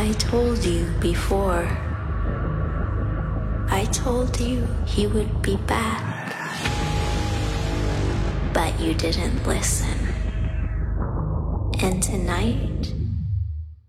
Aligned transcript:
I 0.00 0.12
told 0.12 0.64
you 0.64 0.86
before. 0.98 1.68
I 3.68 3.86
told 3.92 4.40
you 4.40 4.66
he 4.86 5.06
would 5.06 5.42
be 5.42 5.56
back. 5.56 6.34
But 8.54 8.80
you 8.80 8.94
didn't 8.94 9.46
listen. 9.46 9.98
And 11.82 12.02
tonight, 12.02 12.94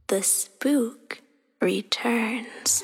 the 0.07 0.21
spook 0.21 1.21
returns. 1.61 2.83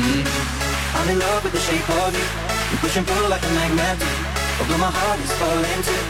I'm 0.97 1.07
in 1.09 1.19
love 1.19 1.43
with 1.43 1.53
the 1.53 1.59
shape 1.59 1.87
of 2.03 2.11
you. 2.13 2.25
You 2.71 2.77
push 2.83 2.97
and 2.97 3.07
pull 3.07 3.29
like 3.29 3.43
a 3.43 3.51
magnet. 3.55 3.97
Although 4.59 4.77
my 4.77 4.91
heart 4.91 5.19
is 5.23 5.31
falling 5.39 5.81
too. 5.87 6.03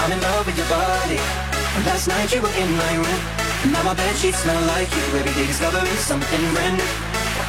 I'm 0.00 0.12
in 0.12 0.20
love 0.20 0.46
with 0.46 0.56
your 0.56 0.68
body. 0.72 1.20
And 1.76 1.84
last 1.86 2.08
night 2.08 2.32
you 2.32 2.40
were 2.40 2.54
in 2.56 2.70
my 2.76 2.92
room. 2.96 3.22
And 3.62 3.72
now 3.72 3.82
my 3.84 3.94
bed 3.94 4.16
sheets 4.16 4.40
smell 4.42 4.60
like 4.72 4.90
you. 4.90 5.04
Every 5.20 5.32
day 5.36 5.46
discovering 5.46 6.00
something 6.00 6.42
brand 6.56 6.76
new. 6.80 6.90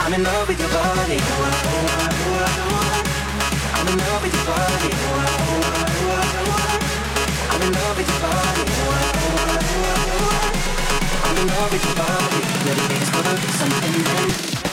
I'm 0.04 0.14
in 0.14 0.24
love 0.24 0.48
with 0.48 0.60
your 0.60 0.70
body. 0.70 1.18
Oh, 1.20 1.44
oh, 1.44 2.04
oh, 2.68 3.14
I'm 3.80 3.88
in 3.88 3.98
love 3.98 4.22
with 4.24 4.36
your 4.36 4.48
body. 4.52 4.92
I'm 7.52 7.62
in 7.64 7.72
love 7.74 7.96
with 7.98 8.10
your 8.12 8.22
body. 8.22 8.64
I'm 11.24 11.36
in 11.42 11.48
love 11.48 11.72
with 11.72 11.86
your 11.88 11.96
body. 11.96 12.40
Every 12.70 12.88
day 12.92 13.00
discovering 13.00 13.56
something 13.60 14.04
brand 14.04 14.28
new. 14.28 14.73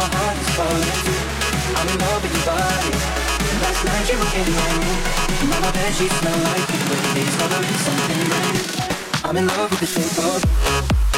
My 0.00 0.08
heart 0.16 0.38
is 0.40 0.48
falling. 0.56 0.96
I'm 1.76 1.88
in 1.92 1.98
love 2.00 2.22
with 2.24 2.32
your 2.32 2.46
body. 2.48 2.92
Last 3.60 3.84
night 3.84 4.08
you 4.08 4.16
were 4.16 4.32
in 4.40 4.48
my 4.56 4.68
room. 4.80 5.60
My 5.60 5.70
bed 5.76 5.92
sheets 5.92 6.16
smell 6.20 6.40
like 6.40 6.68
you. 6.72 6.80
Every 6.88 7.12
day's 7.20 7.36
coloring 7.36 7.78
something. 7.84 9.28
I'm 9.28 9.36
in 9.36 9.46
love 9.46 9.68
with 9.68 9.80
the 9.80 9.90
shape 9.92 10.16
of 10.24 11.09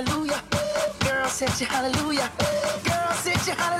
hallelujah. 0.00 0.42
Girl, 1.00 1.28
set 1.28 1.60
you 1.60 1.66
hallelujah. 1.66 2.30
Girl, 2.84 3.12
set 3.12 3.46
you 3.46 3.52
hallelujah. 3.52 3.79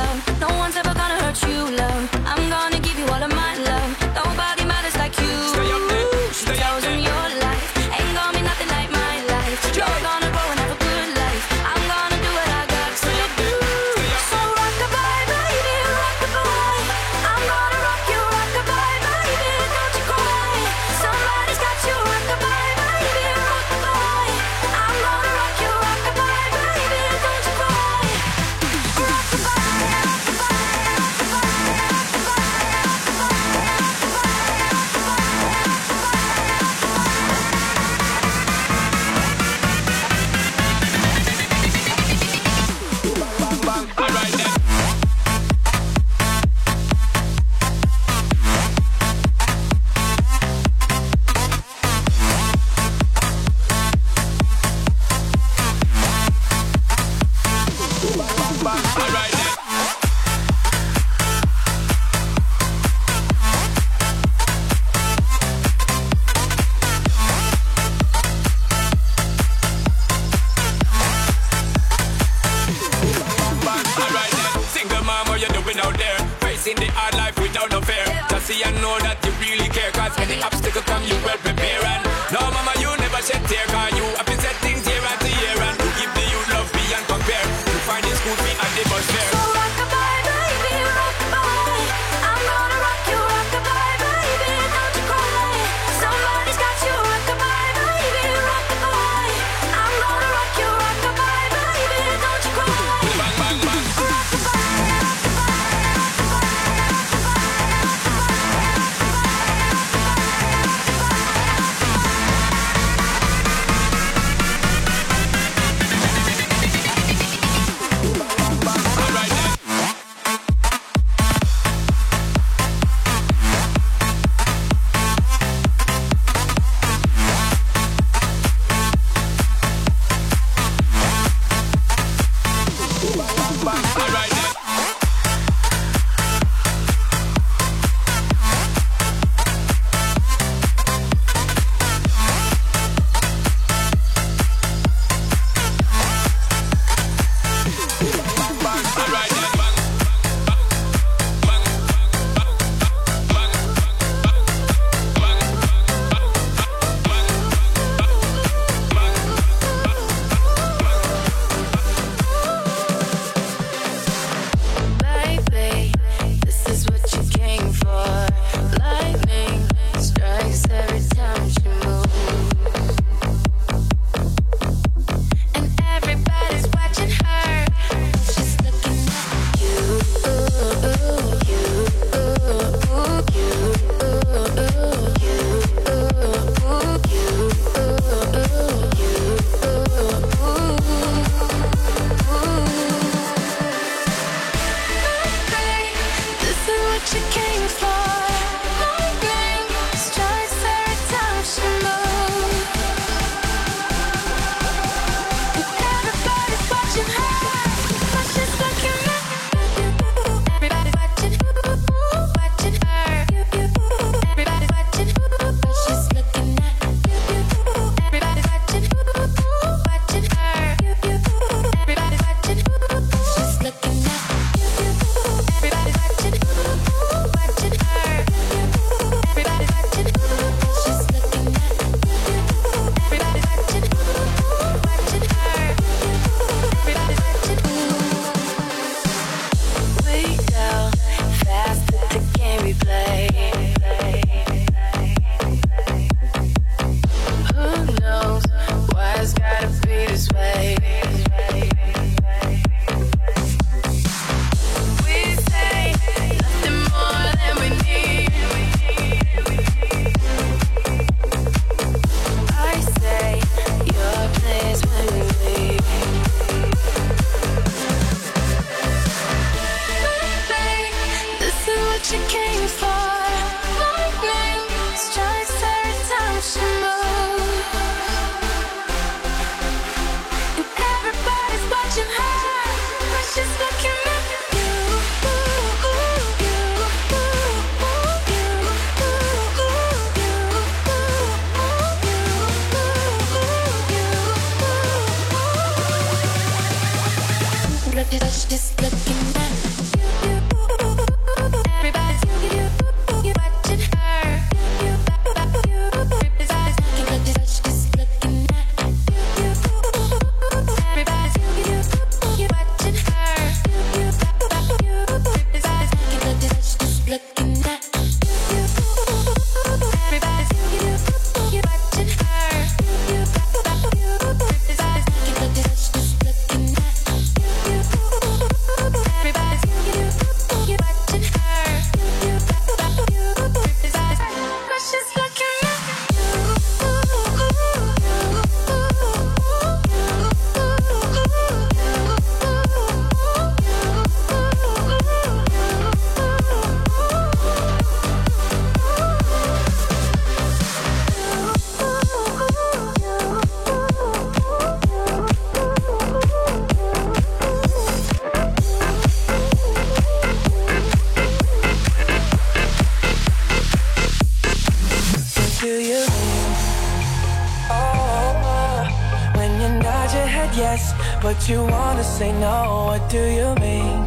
but 371.21 371.47
you 371.47 371.63
wanna 371.63 372.03
say 372.03 372.31
no. 372.39 372.85
What 372.87 373.09
do 373.09 373.19
you 373.19 373.53
mean? 373.61 374.05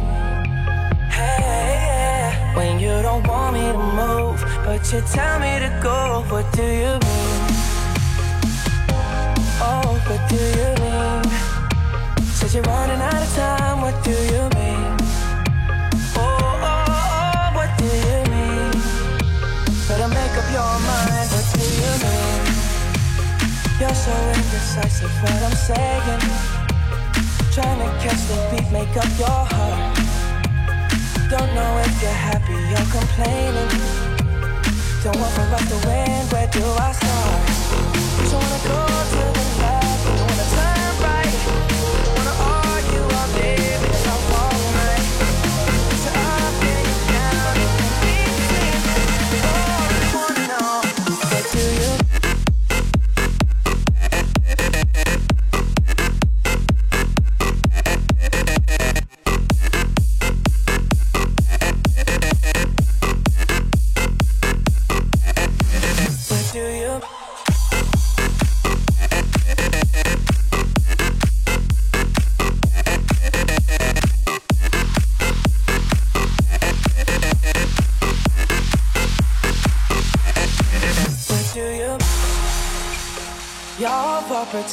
Hey, 1.09 2.35
when 2.55 2.79
you 2.79 3.01
don't 3.01 3.25
want 3.25 3.53
me 3.53 3.61
to 3.71 3.83
move, 4.01 4.39
but 4.65 4.81
you 4.91 5.01
tell 5.15 5.39
me 5.39 5.59
to 5.63 5.71
go. 5.81 6.25
What 6.29 6.51
do 6.51 6.63
you 6.63 6.93
mean? 7.07 7.41
Oh, 9.63 9.87
what 10.07 10.21
do 10.29 10.41
you 10.59 10.69
mean? 10.83 11.23
Said 12.35 12.53
you're 12.53 12.63
running 12.63 13.01
out 13.01 13.21
of 13.27 13.31
time. 13.35 13.81
What 13.81 13.97
do 14.03 14.15
you 14.33 14.43
mean? 14.59 14.91
Oh, 16.19 16.27
oh, 16.71 16.85
oh, 16.91 17.47
what 17.57 17.71
do 17.79 17.89
you 18.09 18.19
mean? 18.33 18.75
Better 19.87 20.09
make 20.19 20.35
up 20.41 20.47
your 20.57 20.73
mind, 20.89 21.29
what 21.33 21.47
do 21.55 21.63
you 21.81 21.93
mean? 22.03 22.41
You're 23.79 23.99
so 24.05 24.15
indecisive, 24.35 25.15
what 25.21 25.43
I'm 25.43 25.55
saying 25.55 26.54
Trying 27.55 27.79
to 27.79 27.85
catch 28.03 28.19
the 28.27 28.35
beat, 28.51 28.69
make 28.69 28.97
up 28.97 29.07
your 29.17 29.29
heart 29.29 29.95
Don't 31.29 31.55
know 31.55 31.83
if 31.85 32.01
you're 32.01 32.11
happy 32.11 32.51
or 32.51 32.85
complaining 32.91 33.71
Don't 35.01 35.17
want 35.17 35.33
for 35.35 35.55
us 35.55 35.69
to 35.69 35.87
win, 35.87 36.27
where 36.33 36.49
do 36.51 36.65
I 36.65 36.91
start? 36.91 37.47
Just 38.19 38.33
wanna 38.33 38.89
go 38.89 38.94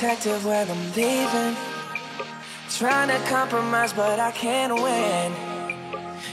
overprotective 0.02 0.44
when 0.44 0.70
I'm 0.70 0.92
leaving. 0.94 1.56
Trying 2.70 3.08
to 3.08 3.28
compromise 3.28 3.92
but 3.92 4.18
I 4.18 4.30
can't 4.32 4.74
win. 4.74 5.32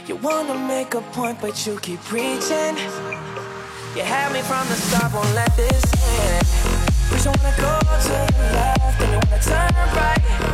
You 0.07 0.15
wanna 0.15 0.55
make 0.67 0.93
a 0.95 1.01
point 1.01 1.39
but 1.41 1.65
you 1.67 1.77
keep 1.79 1.99
preaching. 2.01 2.75
You 3.95 4.03
had 4.03 4.31
me 4.33 4.41
from 4.41 4.67
the 4.67 4.75
start, 4.75 5.13
won't 5.13 5.33
let 5.35 5.55
this 5.55 5.83
end. 6.19 6.47
But 7.09 7.23
you 7.23 7.31
wanna 7.31 7.55
go 7.57 7.79
to 7.79 8.33
the 8.33 8.43
left 8.53 9.01
and 9.01 9.11
you 9.11 9.19
wanna 9.23 9.43
turn 9.43 9.73
right 9.95 10.48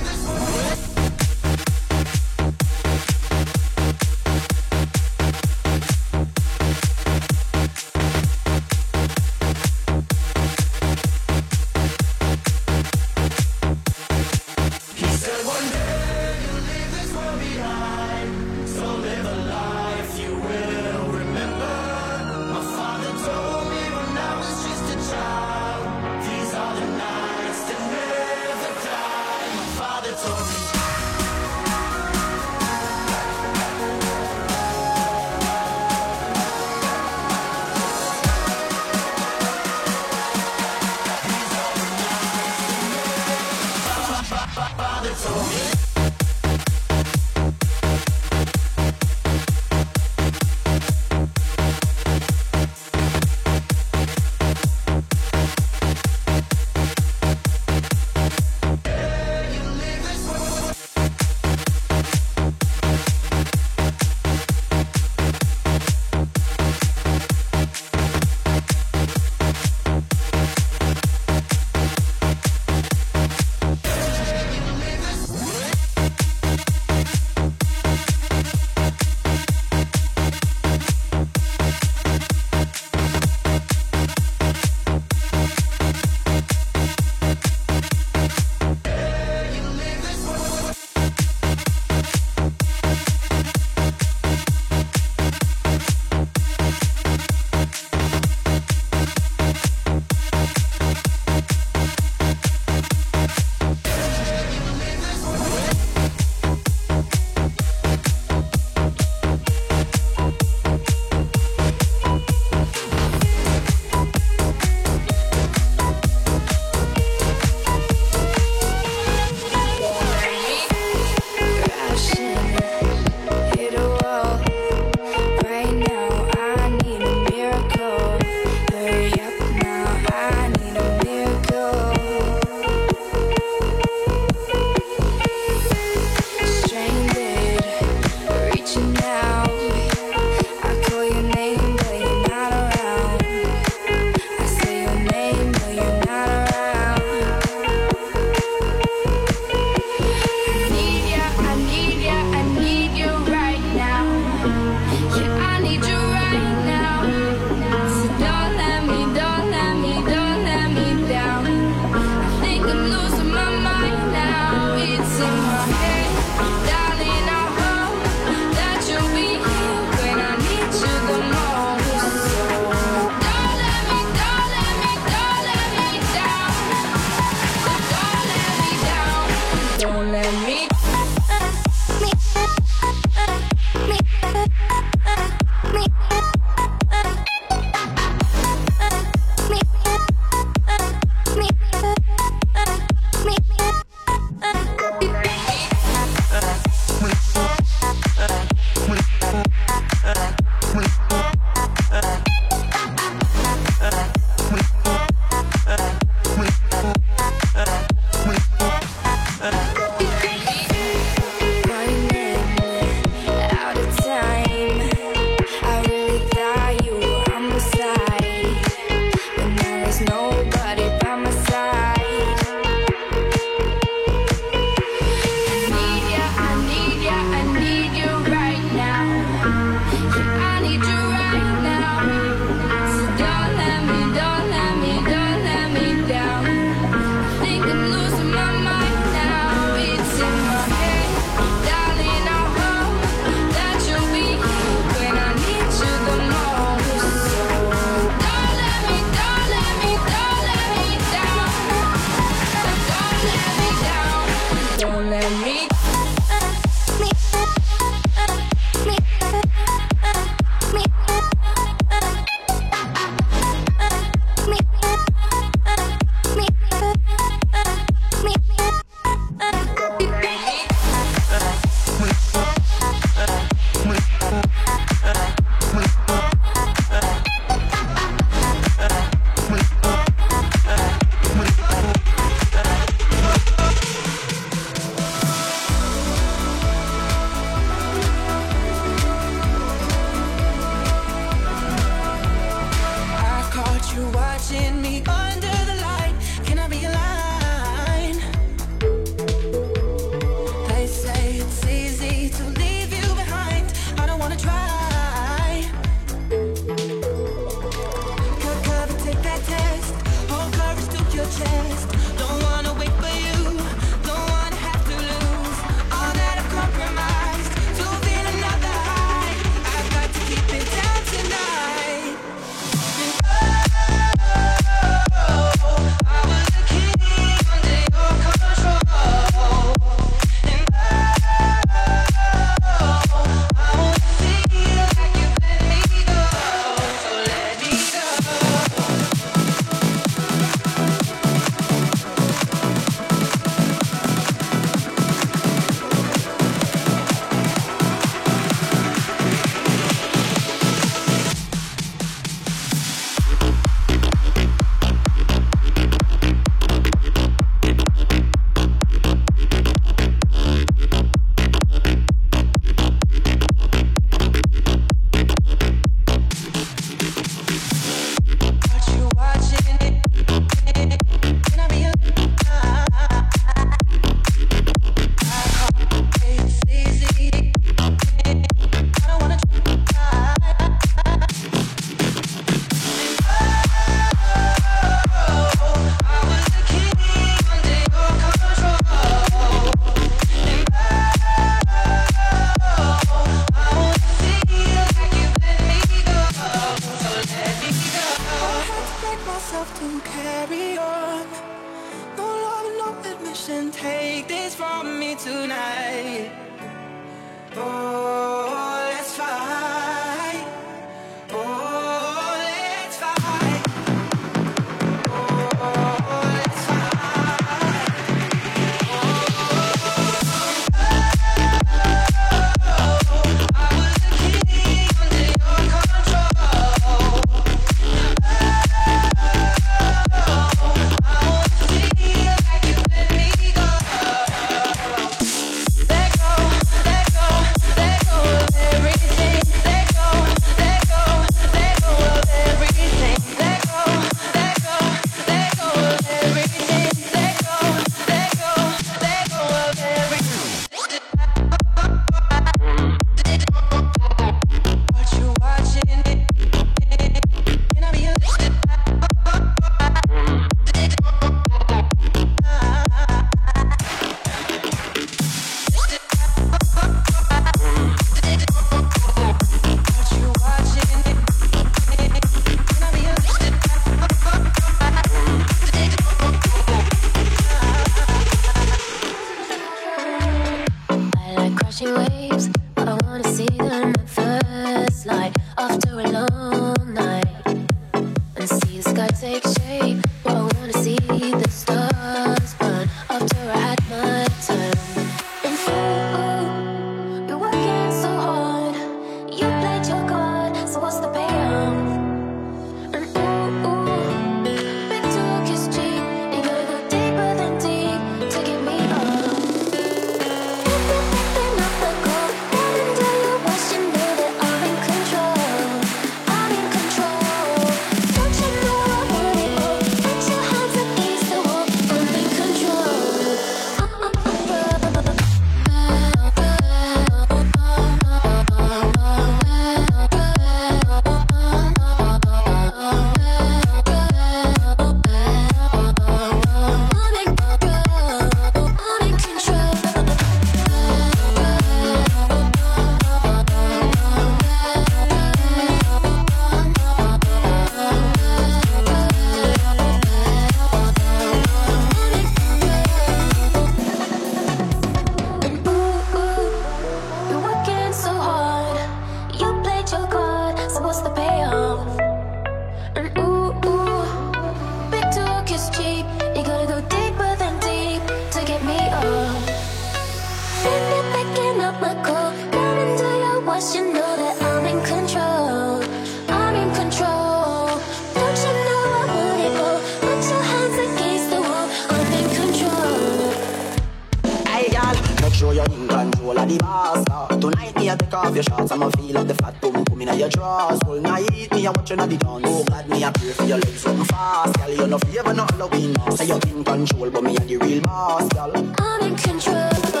off 588.30 588.36
your 588.36 588.44
shorts 588.44 588.72
I'ma 588.72 588.90
feel 588.90 589.18
up 589.18 589.26
the 589.26 589.34
fat 589.34 589.60
boom 589.60 589.84
Come 589.84 590.02
in 590.02 590.18
your 590.18 590.28
drawers 590.28 590.80
All 590.86 591.00
night 591.00 591.52
me 591.52 591.66
a 591.66 591.72
watching 591.72 592.00
at 592.00 592.08
the 592.08 592.16
dance 592.16 592.44
Oh 592.46 592.64
God 592.64 592.88
me 592.88 593.02
a 593.02 593.10
pray 593.12 593.30
for 593.30 593.44
your 593.44 593.58
legs 593.58 593.80
something 593.80 594.04
fast 594.06 594.56
Girl 594.58 594.70
you 594.70 594.86
no 594.86 594.98
favor 594.98 595.34
no 595.34 595.44
Halloween 595.46 595.96
you're 596.26 596.40
in 596.56 596.64
control 596.64 597.10
But 597.10 597.24
me 597.24 597.36
a 597.36 597.40
the 597.40 597.56
real 597.56 597.80
boss 597.82 598.28
girl 598.28 598.52
I'm 598.54 599.02
in 599.02 599.16
control 599.16 599.56
up 599.56 599.92
the 599.92 600.00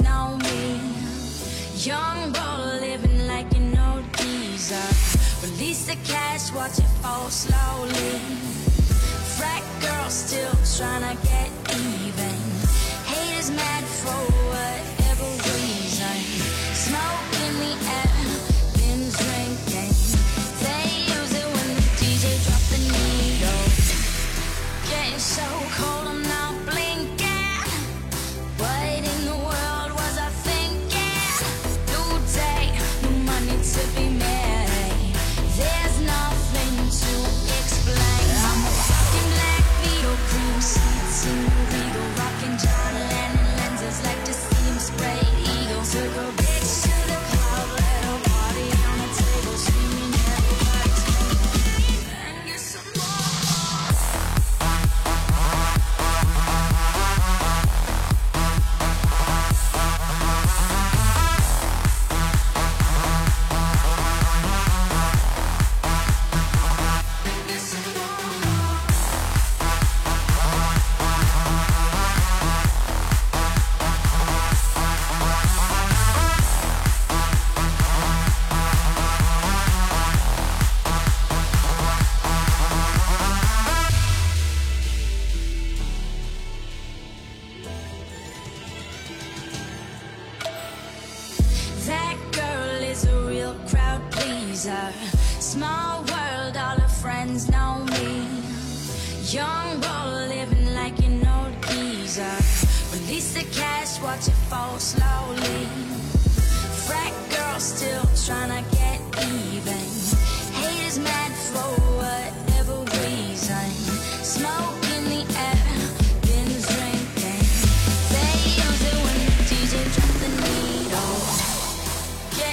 know 0.00 0.36
me. 0.38 0.80
Young 1.76 2.32
bro 2.32 2.50
living 2.80 3.26
like 3.26 3.50
an 3.54 3.78
old 3.78 4.04
geezer. 4.18 4.88
Release 5.42 5.86
the 5.86 5.96
cash, 6.04 6.52
watch 6.52 6.78
it 6.78 6.90
fall 7.02 7.28
slowly. 7.30 8.18
Frat 9.36 9.64
girl 9.80 10.08
still 10.10 10.56
trying 10.76 11.04
to 11.08 11.14
get 11.26 11.50
even. 11.70 12.36
Haters 13.10 13.50
mad 13.50 13.84
for 13.84 14.20
whatever 14.52 15.28
reason. 15.54 16.18
Smoke 16.86 17.30
in 17.44 17.54
the 17.62 17.74
air, 17.98 18.16
been 18.78 19.02
drinking. 19.20 19.94
They 20.64 20.86
use 21.14 21.32
it 21.40 21.48
when 21.54 21.68
the 21.78 21.86
DJ 22.00 22.24
drop 22.44 22.62
the 22.72 22.80
needle. 22.92 23.64
Getting 24.90 25.18
so 25.18 25.46
cold. 25.78 26.15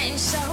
inside. 0.04 0.43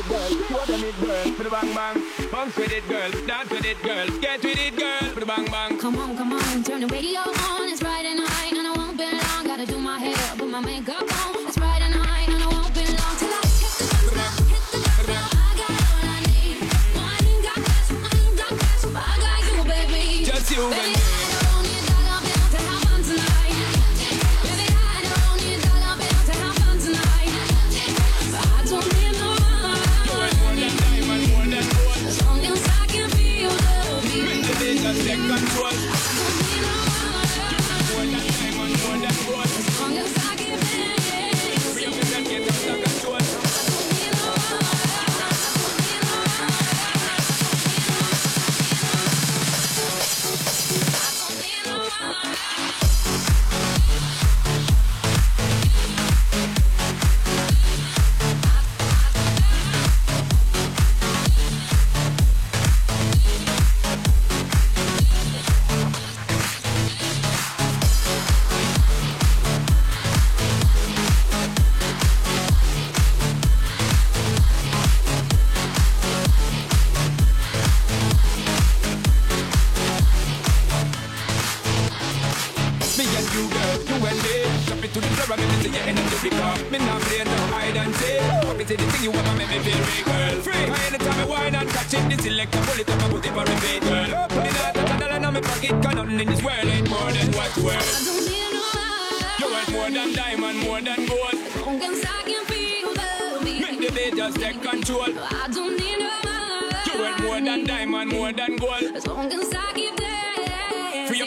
it, 0.00 0.08
girl. 0.08 0.28
Show 0.48 0.72
them 0.72 0.84
it, 0.84 1.00
girl. 1.00 1.44
The 1.44 1.50
bang 1.50 1.74
bang. 1.74 2.30
Bounce 2.32 2.56
with 2.56 2.72
it, 2.72 2.88
girl. 2.88 3.10
Dance 3.26 3.50
with 3.50 3.64
it, 3.64 3.82
girl. 3.82 4.06
Get 4.20 4.42
with 4.42 4.58
it, 4.58 4.76
girl. 4.76 5.14
The 5.14 5.26
bang 5.26 5.46
bang. 5.46 5.78
Come 5.78 5.98
on, 5.98 6.16
come 6.16 6.32
on. 6.32 6.62
Turn 6.64 6.80
the 6.80 6.86
radio 6.88 7.20
on. 7.20 7.68
It's 7.68 7.80
Friday 7.80 8.14
night 8.14 8.52
and 8.52 8.66
I 8.66 8.72
won't 8.76 8.96
be 8.96 9.04
long. 9.04 9.46
Gotta 9.46 9.66
do 9.66 9.78
my 9.78 9.98
hair, 9.98 10.36
put 10.36 10.48
my 10.48 10.60
makeup 10.60 11.02
on. 11.02 11.46
It's 11.46 11.56
Friday 11.56 11.90
night 11.90 12.28
and 12.28 12.44
won't 12.52 12.74
be 12.74 12.84
long 12.98 13.14
till 13.20 13.32
I 13.32 13.42
hit 13.60 13.72
the 13.78 13.86
club, 14.10 14.34
hit 14.52 14.64
the 14.72 14.78
club. 15.04 15.30
I 15.32 15.52
got 15.60 15.72
all 15.90 16.08
I 16.08 16.20
need. 16.30 16.60
Got 16.96 17.20
got 17.42 17.68
I 18.96 19.16
got 19.24 19.40
you, 19.52 19.64
baby. 19.64 20.24
Just 20.24 20.50
you 20.50 20.70
baby. 20.70 21.09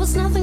was 0.00 0.16
nothing. 0.16 0.39